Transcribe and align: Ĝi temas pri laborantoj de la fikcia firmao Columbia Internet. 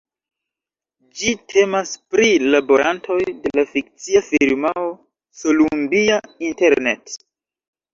Ĝi 1.19 1.33
temas 1.53 1.91
pri 2.15 2.31
laborantoj 2.57 3.19
de 3.45 3.55
la 3.61 3.69
fikcia 3.77 4.25
firmao 4.33 4.91
Columbia 5.45 6.23
Internet. 6.55 7.21